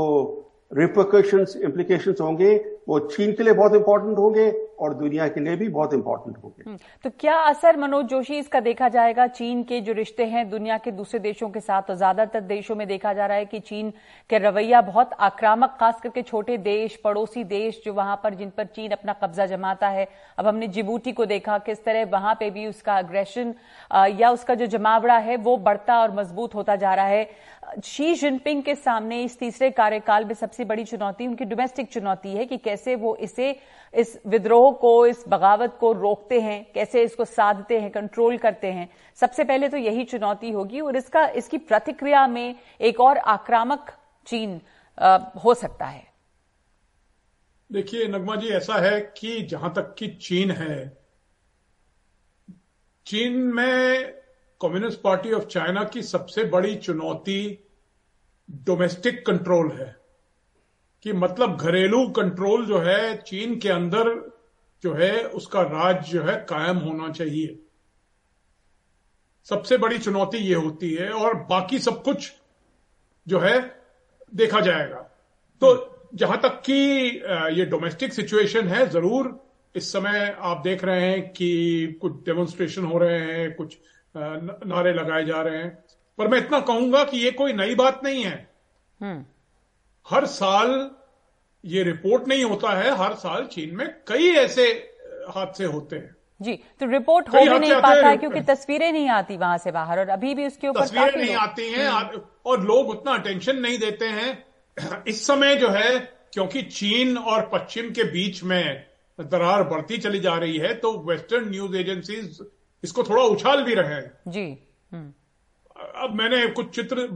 [0.72, 2.58] रिप्रिकॉशंस इम्प्लीकेशंस होंगे
[2.88, 6.76] वो चीन के लिए बहुत इंपॉर्टेंट होंगे और दुनिया के लिए भी बहुत इंपॉर्टेंट होंगे।
[7.04, 9.28] तो क्या असर मनोज जोशी इसका देखा जाएगा?
[9.30, 12.88] चीन के जो रिश्ते हैं, दुनिया के दूसरे देशों के साथ तो ज़्यादातर देशों में
[12.88, 13.92] देखा जा रहा है कि चीन
[14.30, 18.66] के रवैया बहुत आक्रामक, खास करके छोटे देश, पड़ोसी देश जो वहाँ पर, जिन पर
[18.66, 22.68] चीन अपना कब्जा जमाता है। अब हमने जिबूटी को देखा, किस तरह वहाँ पर भी
[22.68, 23.54] उसका अग्रेशन
[24.12, 27.30] या उसका जो जमावड़ा है, वो बढ़ता और मज़बूत होता जा रहा है।
[27.84, 32.46] शी जिनपिंग के सामने इस तीसरे कार्यकाल में सबसे बड़ी चुनौती, उनकी डोमेस्टिक चुनौती है
[32.46, 33.56] कि कैसे वो इसे
[33.94, 38.90] इस विद्रोह को इस बगावत को रोकते हैं कैसे इसको साधते हैं कंट्रोल करते हैं।
[39.20, 43.92] सबसे पहले तो यही चुनौती होगी और इसका इसकी प्रतिक्रिया में एक और आक्रामक
[44.28, 44.60] चीन
[44.98, 46.04] आ, हो सकता है।
[47.72, 50.98] देखिए नगमा जी ऐसा है कि जहाँ तक कि चीन है
[53.06, 54.14] चीन में
[54.62, 57.60] कम्युनिस्ट पार्टी ऑफ़ चाइना की सबसे बड़ी चुनौती
[58.50, 60.03] डोमेस्टिक कंट्रोल है।
[61.04, 64.10] कि मतलब घरेलू कंट्रोल जो है, चीन के अंदर
[64.84, 67.60] जो है, उसका राज जो है कायम होना चाहिए।
[69.46, 72.32] सबसे बड़ी चुनौती ये होती है और बाकी सब कुछ
[73.28, 73.60] जो है
[74.36, 75.00] देखा जाएगा।
[75.62, 76.74] तो जहाँ तक कि
[77.60, 79.44] ये डोमेस्टिक सिचुएशन है, ज़रूर
[79.76, 83.78] इस समय आप देख रहे हैं कि कुछ डेमोन्स्ट्रेशन हो रहे हैं, कुछ
[84.18, 85.84] नारे लगाए जा रहे हैं।
[86.18, 88.50] पर मैं इतना कहूँगा कि ये कोई नई बात नहीं है।
[89.02, 89.26] हम्म।
[90.08, 90.90] हर साल
[91.64, 94.66] ये रिपोर्ट नहीं होता है हर साल चीन में कई ऐसे
[95.30, 99.38] हादसे होते हैं जी तो रिपोर्ट हो भी नहीं पाता है क्योंकि तस्वीरें नहीं आती
[99.38, 102.90] वहाँ से बाहर और अभी भी उसके ऊपर तस्वीरें नहीं आती हैं हम्म। और लोग
[102.90, 106.00] उतना अटेंशन नहीं देते हैं इस समय जो है
[106.34, 108.86] क्योंकि चीन और पश्चिम के बीच में
[109.20, 112.40] दरार बढ़ती चली जा रही है तो वेस्टर्न न्यूज़ एजेंसीज
[112.84, 114.46] इसको थोड़ा उछाल भी रहे हैं जी
[114.92, 115.12] हम्म।
[115.98, 117.08] अब मैंने कुछ चित्र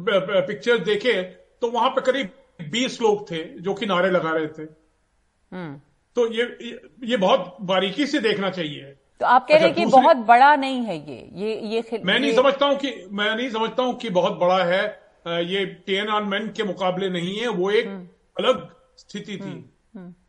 [0.47, 1.21] पिक्चर देखे
[1.61, 2.29] तो वहाँ पर करीब
[2.61, 4.67] बीस लोग थे जो कि नारे लगा रहे थे।
[5.51, 5.79] हम्म।
[6.15, 6.43] तो ये
[7.03, 10.55] ये बहुत बारीकी से देखना चाहिए। तो आप कह रहे हैं अच्छा, कि बहुत बड़ा
[10.55, 14.09] नहीं है ये। ये ये मैं नहीं समझता हूँ कि मैं नहीं समझता हूँ कि
[14.09, 14.83] बहुत बड़ा है।
[15.27, 18.67] ये टेन ऑन मैन के मुकाबले नहीं है। वो एक हम्म। अलग
[18.97, 19.73] स्थिति थी।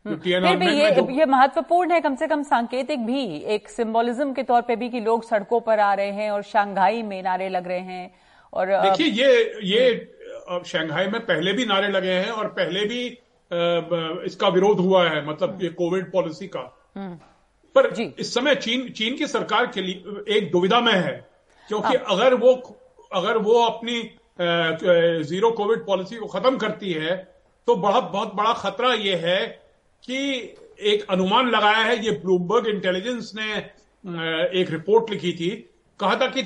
[0.07, 4.61] फिर भी ये ये महत्वपूर्ण है कम से कम सांकेतिक भी। एक सिंबोलिज्म के तौर
[4.61, 7.79] पे भी कि लोग सड़कों पर आ रहे हैं और शंघाई में नारे लग रहे
[7.79, 8.11] हैं
[8.53, 9.89] और देखिए ये ये
[10.65, 13.05] शंघाई में पहले भी नारे लगे हैं और पहले भी
[14.25, 16.61] इसका विरोध हुआ है मतलब ये कोविड पॉलिसी का
[16.95, 17.15] हम्म।
[17.75, 17.87] पर
[18.19, 21.13] इस समय चीन चीन की सरकार के लिए एक दुविधा में है
[21.69, 22.53] क्योंकि हाँ। अगर वो
[23.11, 24.01] अगर वो अपनी
[24.39, 27.15] ज़ीरो कोविड पॉलिसी को खत्म करती है
[27.67, 29.39] तो बहुत बहुत बड़ा खतरा ये है
[30.03, 30.17] कि
[30.83, 33.51] एक अनुमान लगाया है ये ब्लूमबर्ग इंटेलिजेंस ने
[34.61, 35.49] एक रिपोर्ट लिखी थी
[35.99, 36.43] कहा था कि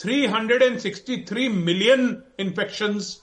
[0.00, 3.16] 363 मिलियन इन्फेक्शंस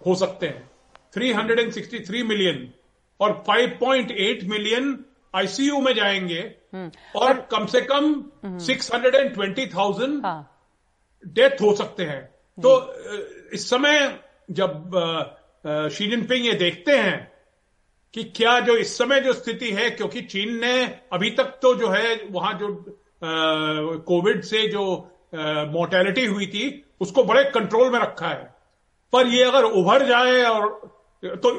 [0.00, 0.70] हो सकते हैं।
[1.12, 2.72] 363 मिलियन
[3.20, 5.04] और 5.8 मिलियन
[5.34, 6.42] आईसीयू में जाएँगे
[7.16, 8.14] और कम से कम
[8.58, 10.50] 620,000 हाँ।
[11.26, 12.22] डेथ हो सकते हैं।
[12.58, 12.70] तो
[13.52, 14.90] इस समय जब
[15.92, 17.32] शी जिनपिंग ये देखते हैं
[18.14, 21.88] कि क्या जो इस समय जो स्थिति है क्योंकि चीन ने अभी तक तो जो
[21.88, 22.68] है वहाँ जो
[24.06, 24.84] कोविड से जो
[25.72, 28.53] मोर्टेलिटी हुई थी उसको बड़े कंट्रोल में रखा है।
[29.14, 30.68] पर ये अगर उभर जाए और
[31.22, 31.50] तो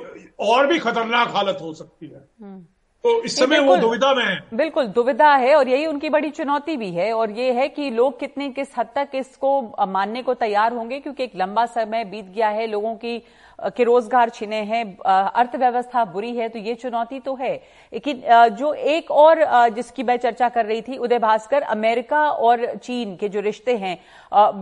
[0.46, 2.64] और भी खतरनाक हालत हो सकती है।
[3.04, 6.76] तो इस समय वो। दुविधा में है। बिल्कुल दुविधा है और यही उनकी बड़ी चुनौती
[6.78, 10.74] भी है और ये है कि लोग कितने किस हद तक इसको मानने को तैयार
[10.74, 13.18] होंगे क्योंकि एक लंबा समय बीत गया है लोगों की
[13.60, 17.54] के रोज़गार छिने हैं अर्थव्यवस्था बुरी है तो ये चुनौती तो है।
[17.94, 18.22] लेकिन
[18.58, 23.30] जो एक और जिसकी मैं चर्चा कर रही थी उदय भास्कर अमेरिका और चीन के
[23.30, 23.98] जो रिश्ते हैं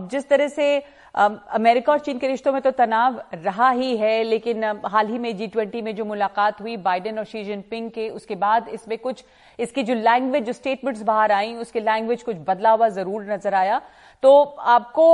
[0.08, 0.76] जिस तरह से
[1.14, 5.36] अमेरिका और चीन के रिश्तों में तो तनाव रहा ही है, लेकिन हाल ही में
[5.36, 9.24] जी ट्वेंटी में जो मुलाकात हुई बाइडेन और शी जिनपिंग के, उसके बाद इसमें कुछ,
[9.58, 13.80] इसकी जो लैंग्वेज जो स्टेटमेंट्स बाहर आई, उसके लैंग्वेज कुछ बदला हुआ ज़रूर नज़र आया।
[14.22, 15.06] तो आपको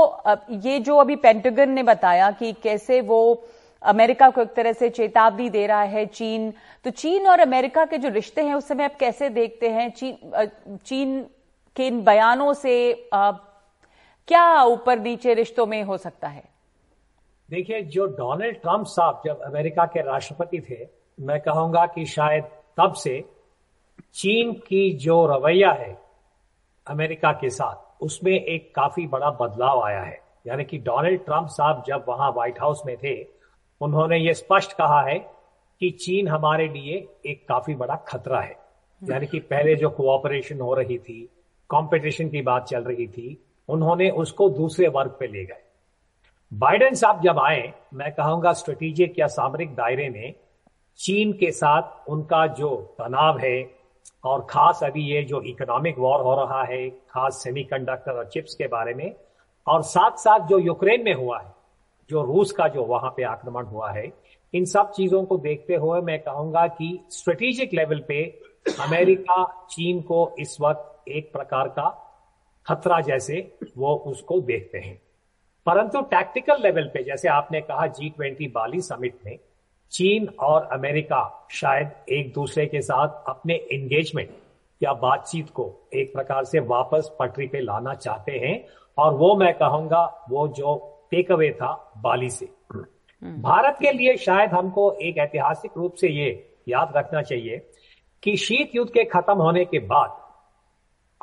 [0.61, 3.21] ये जो अभी पेंटागन ने बताया कि कैसे वो
[3.83, 6.53] अमेरिका को एक तरह से चेतावनी दे रहा है चीन
[6.85, 9.91] तो चीन और अमेरिका के जो रिश्ते हैं उस समय आप कैसे देखते हैं?
[9.91, 11.21] चीन चीन
[11.77, 12.75] के इन बयानों से
[14.31, 16.45] क्या ऊपर नीचे रिश्तों में हो सकता है?
[17.51, 20.89] देखिए, जो डोनाल्ड ट्रंप साहब जब अमेरिका के राष्ट्रपति थे,
[21.21, 22.45] मैं कहूँगा कि शायद
[22.77, 23.25] तब से
[24.15, 26.03] चीन की जो रवैया है
[26.87, 31.85] अमेरिका के साथ, उसमें एक काफ़ी बड़ा बदलाव आया है। यानी कि डोनाल्ड ट्रंप साहब
[31.87, 33.27] जब वहाँ व्हाइट हाउस में थे,
[33.81, 35.19] उन्होंने ये स्पष्ट कहा है
[35.81, 38.57] कि चीन हमारे लिए एक काफ़ी बड़ा खतरा है।
[39.03, 41.31] यानी कि पहले जो कोऑपरेशन हो रही थी
[41.71, 45.63] कंपटीशन की बात चल रही थी उन्होंने उसको दूसरे वर्ग पे ले गए।
[46.53, 50.35] बाइडेन साहब जब आए, मैं कहूँगा स्ट्रेटेजिक या सामरिक दायरे में
[50.99, 53.71] चीन के साथ उनका जो तनाव है
[54.25, 58.67] और खास अभी ये जो इकोनॉमिक वॉर हो रहा है, खास सेमीकंडक्टर और चिप्स के
[58.67, 59.15] बारे में
[59.67, 61.53] और साथ साथ जो यूक्रेन में हुआ है,
[62.11, 64.13] जो रूस का जो वहाँ पे आक्रमण हुआ है,
[64.55, 68.23] इन सब चीज़ों को देखते हुए मैं कहूँगा कि स्ट्रेटेजिक लेवल पे
[68.81, 72.10] अमेरिका चीन को इस वक्त एक प्रकार का
[72.67, 75.03] खतरा जैसे वो उसको देखते हैं।
[75.67, 79.39] परंतु टैक्टिकल लेवल पे जैसे आपने कहा जी ट्वेंटी बाली समिट में
[79.91, 84.31] चीन और अमेरिका शायद एक दूसरे के साथ अपने एंगेजमेंट
[84.83, 88.67] या बातचीत को एक प्रकार से वापस पटरी पे लाना चाहते हैं
[88.99, 92.47] और वो मैं कहूँगा वो जो टेक अवे था बाली से।
[93.25, 97.71] भारत के लिए शायद हमको एक ऐतिहासिक रूप से ये याद रखना चाहिए
[98.23, 100.30] कि शीत युद्ध के खत्म होने के बाद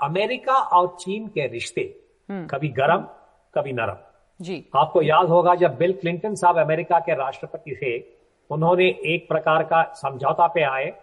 [0.03, 1.99] अमेरिका और चीन के रिश्ते
[2.31, 3.07] कभी गर्म
[3.53, 3.97] कभी नरम।
[4.41, 8.03] जी। आपको याद होगा जब बिल क्लिंटन साहब अमेरिका के राष्ट्रपति थे
[8.49, 10.93] उन्होंने एक प्रकार का समझौता पे आए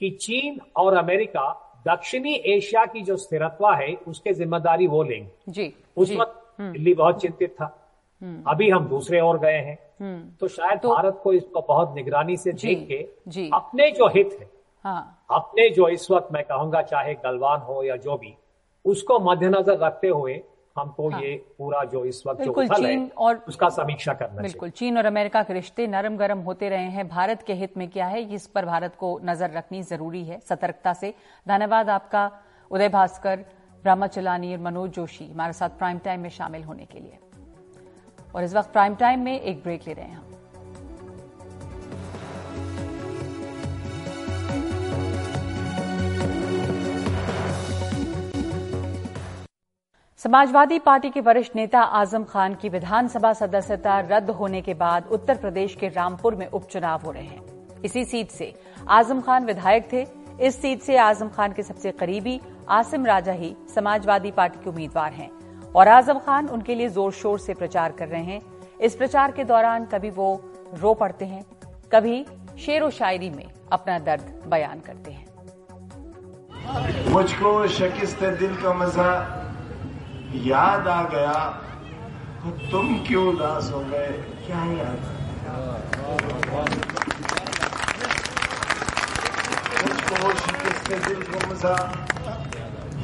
[0.00, 5.74] कि चीन और अमेरिका दक्षिणी एशिया की जो स्थिरत्व है उसके ज़िम्मेदारी वो लेंगे। जी
[5.96, 7.84] उस वक्त दिल्ली बहुत चिंतित था।
[8.46, 9.78] अभी हम दूसरे ओर गए हैं।
[10.40, 13.08] तो शायद तो- भारत को इसको बहुत निगरानी से देख के
[13.52, 17.96] अपने जो हित है हाँ। अपने जो इस वक्त मैं कहूँगा चाहे गलवान हो या
[17.96, 18.36] जो भी
[18.84, 20.42] उसको मद्देनजर रखते हुए
[20.78, 24.70] हमको ये पूरा जो इस वक्त जो उथल है चीन और- उसका समीक्षा करना बिल्कुल
[24.70, 28.06] चीन और अमेरिका के रिश्ते नरम गरम होते रहे हैं। भारत के हित में क्या
[28.06, 31.14] है इस पर भारत को नज़र रखनी ज़रूरी है। सतर्कता से।
[31.48, 32.30] धन्यवाद आपका
[32.70, 33.36] उदय भास्कर
[33.82, 37.18] ब्रह्मचलानी और मनोज जोशी हमारे साथ प्राइम टाइम में शामिल होने के लिए।
[38.34, 40.37] और इस वक्त प्राइम टाइम में एक ब्रेक ले रहे हैं हम।
[50.20, 55.36] समाजवादी पार्टी के वरिष्ठ नेता आज़म खान की विधानसभा सदस्यता रद्द होने के बाद उत्तर
[55.36, 58.52] प्रदेश के रामपुर में उपचुनाव हो रहे हैं। इसी सीट से
[58.88, 60.06] आज़म खान विधायक थे।
[60.40, 65.12] इस सीट से आज़म खान के सबसे करीबी आसिम राजा ही समाजवादी पार्टी के उम्मीदवार
[65.12, 65.30] हैं।
[65.72, 68.40] और आज़म खान उनके लिए ज़ोर शोर से प्रचार कर रहे हैं।
[68.80, 70.28] इस प्रचार के दौरान कभी वो
[70.74, 71.44] रो पड़ते हैं,
[71.92, 72.24] कभी
[72.58, 75.26] शेर व शायरी में अपना दर्द बयान करते हैं।
[77.10, 79.10] मुझको शिकस्त दिल का मज़ा
[80.34, 81.32] याद आ गया
[82.42, 84.08] तो तुम क्यों उदास हो गए?
[84.46, 85.00] क्या याद
[89.84, 91.76] मुझको शिकस्त दिल को मज़ा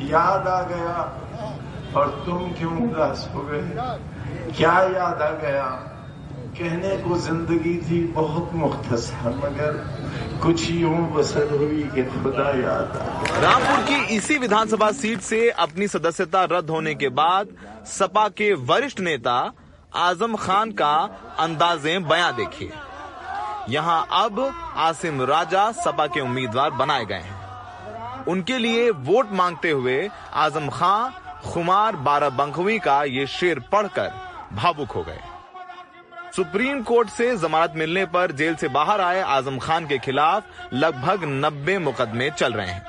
[0.02, 0.96] याद आ गया,
[1.96, 3.62] और तुम क्यों उदास हो गए?
[4.56, 5.66] क्या याद आ गया?
[6.54, 9.72] कहने को ज़िंदगी थी बहुत मुख्तसर मगर
[10.42, 12.96] कुछ यूँ बसर हुई कि खुदा याद
[13.44, 17.48] रामपुर की इसी विधानसभा सीट से अपनी सदस्यता रद्द होने के बाद
[17.88, 19.36] सपा के वरिष्ठ नेता
[20.02, 20.94] आज़म खान का
[21.40, 22.70] अंदाजे बयां देखिए।
[23.70, 24.40] यहाँ अब
[24.86, 29.98] आसिम राजा सपा के उम्मीदवार बनाए गए हैं। उनके लिए वोट मांगते हुए
[30.38, 31.12] आज़म खान
[31.44, 34.12] खुमार बाराबंखवी का ये शेर पढ़कर
[34.54, 35.20] भावुक हो गए।
[36.36, 41.24] सुप्रीम कोर्ट से जमानत मिलने पर जेल से बाहर आए आज़म खान के खिलाफ लगभग
[41.24, 42.82] 90 मुकदमे चल रहे हैं,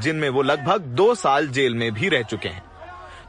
[0.00, 2.62] जिनमें वो लगभग दो साल जेल में भी रह चुके हैं।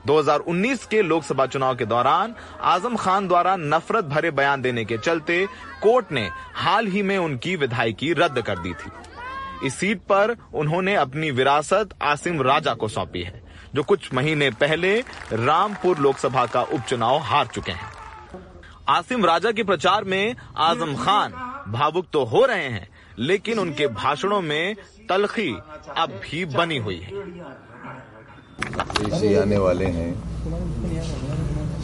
[0.06, 5.46] 2019 के लोकसभा चुनाव के दौरान आज़म खान द्वारा नफरत भरे बयान देने के चलते
[5.84, 8.92] कोर्ट ने हाल ही में उनकी विधायकी रद्द कर दी थी।
[9.68, 13.42] इस सीट पर उन्होंने अपनी विरासत आसिम राजा को सौंपी है,
[13.76, 14.94] जो कुछ महीने पहले
[15.34, 18.01] रामपुर लोकसभा का उपचुनाव हार चुके हैं।
[18.92, 21.32] आसिम राजा के प्रचार में आज़म खान
[21.72, 22.88] भावुक तो हो रहे हैं,
[23.20, 24.76] लेकिन उनके भाषणों में
[25.10, 25.52] तलखी
[25.98, 27.12] अब भी बनी हुई है।
[29.42, 30.12] आने वाले हैं।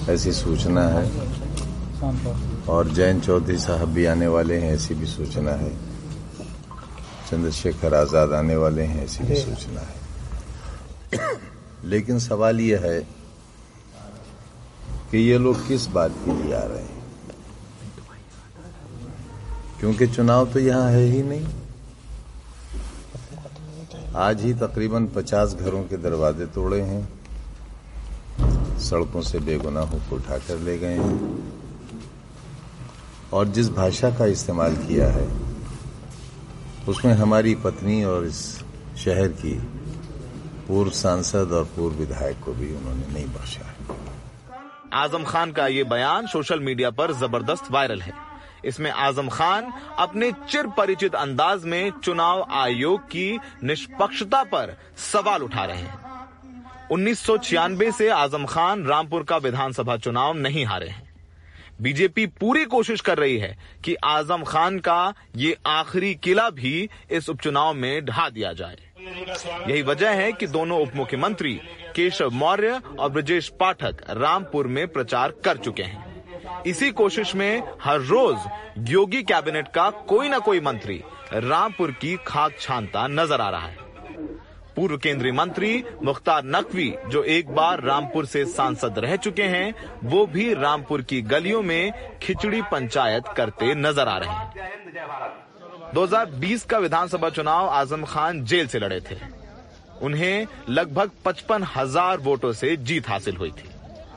[0.09, 1.05] ऐसी सूचना है।
[2.69, 5.71] और जैन चौधरी साहब भी आने वाले हैं, ऐसी भी सूचना है।
[7.29, 9.95] चंद्रशेखर आज़ाद आने वाले हैं, ऐसी भी सूचना है।
[11.85, 12.99] लेकिन सवाल यह है
[15.11, 16.96] कि ये लोग किस बात के लिए आ रहे हैं?
[19.79, 21.45] क्योंकि चुनाव तो यहाँ है ही नहीं।
[24.15, 27.03] आज ही तकरीबन 50 घरों के दरवाजे तोड़े हैं।
[28.79, 31.53] सड़कों से बेगुनाहों को उठाकर ले गए हैं।
[33.33, 35.27] और जिस भाषा का इस्तेमाल किया है,
[36.89, 38.41] उसमें हमारी पत्नी और इस
[38.97, 39.53] शहर की
[40.67, 43.73] पूर्व सांसद और पूर्व विधायक को भी उन्होंने नहीं बख्शा
[44.93, 48.26] आज़म खान का ये बयान सोशल मीडिया पर ज़बरदस्त वायरल है।
[48.67, 55.65] इसमें आज़म खान अपने चिर परिचित अंदाज में चुनाव आयोग की निष्पक्षता पर सवाल उठा
[55.65, 56.05] रहे हैं।
[56.91, 61.05] उन्नीस सौ छियानबे से आज़म खान रामपुर का विधानसभा चुनाव नहीं हारे हैं।
[61.81, 67.29] बीजेपी पूरी कोशिश कर रही है कि आज़म खान का ये आखिरी किला भी इस
[67.29, 68.77] उपचुनाव में ढा दिया जाए।
[69.69, 71.53] यही वजह है कि दोनों उप मुख्यमंत्री
[71.95, 76.06] केशव मौर्य और ब्रजेश पाठक रामपुर में प्रचार कर चुके हैं।
[76.67, 81.01] इसी कोशिश में हर रोज योगी कैबिनेट का कोई ना कोई मंत्री
[81.33, 83.85] रामपुर की खाक छानता नज़र आ रहा है।
[84.75, 90.25] पूर्व केंद्रीय मंत्री मुख्तार नकवी, जो एक बार रामपुर से सांसद रह चुके हैं, वो
[90.25, 97.29] भी रामपुर की गलियों में खिचड़ी पंचायत करते नज़र आ रहे हैं। 2020 का विधानसभा
[97.29, 99.15] चुनाव आज़म खान जेल से लड़े थे।
[100.01, 103.69] उन्हें लगभग पचपन हज़ार वोटों से जीत हासिल हुई थी।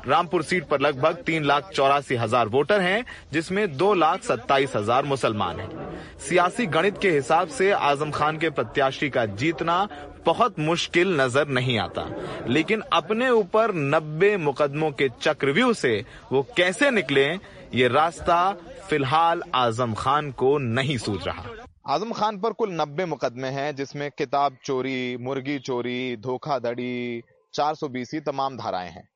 [0.07, 5.05] रामपुर सीट पर लगभग तीन लाख चौरासी हज़ार वोटर हैं, जिसमें दो लाख सत्ताईस हज़ार
[5.05, 9.89] मुसलमान हैं। सियासी गणित के हिसाब से आज़म खान के प्रत्याशी का जीतना
[10.27, 12.07] बहुत मुश्किल नज़र नहीं आता।
[12.49, 17.27] लेकिन अपने ऊपर नब्बे मुकदमों के चक्रव्यूह से वो कैसे निकले,
[17.75, 18.53] ये रास्ता
[18.89, 21.45] फ़िलहाल आज़म खान को नहीं सूझ रहा।
[21.87, 27.23] आज़म खान पर कुल नब्बे मुकदमे हैं, जिसमें किताब चोरी, मुर्गी चोरी, धोखाधड़ी,
[27.55, 27.89] चार सौ
[28.21, 29.09] तमाम धाराएँ हैं।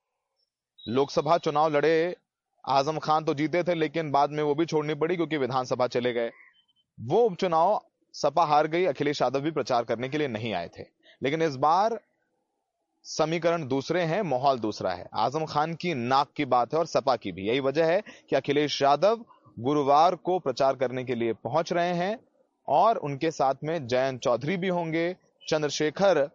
[0.87, 2.15] लोकसभा चुनाव लड़े,
[2.67, 6.13] आज़म खान तो जीते थे, लेकिन बाद में वो भी छोड़नी पड़ी क्योंकि विधानसभा चले
[6.13, 6.31] गए।
[6.97, 7.81] वो उपचुनाव
[8.13, 10.83] सपा हार गई, अखिलेश यादव भी प्रचार करने के लिए नहीं आए थे।
[11.23, 11.99] लेकिन इस बार
[13.03, 17.15] समीकरण दूसरे हैं, माहौल दूसरा है। आज़म खान की नाक की बात है और सपा
[17.15, 19.25] की भी। यही वजह है कि अखिलेश यादव
[19.59, 22.19] गुरुवार को प्रचार करने के लिए पहुँच रहे हैं
[22.67, 25.15] और उनके साथ में जयंत चौधरी भी होंगे,
[25.47, 26.29] चंद्रशेखर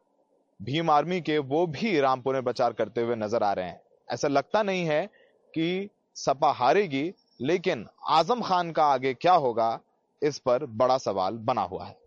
[0.63, 3.81] भीम आर्मी के वो भी रामपुर में प्रचार करते हुए नज़र आ रहे हैं।
[4.13, 5.07] ऐसा लगता नहीं है
[5.55, 9.81] कि सपा हारेगी, लेकिन आज़म खान का आगे क्या होगा,
[10.23, 11.99] इस पर बड़ा सवाल बना हुआ है।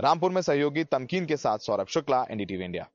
[0.00, 2.88] रामपुर में सहयोगी तमकीन के साथ सौरभ शुक्ला, एनडीटीवी इंडिया।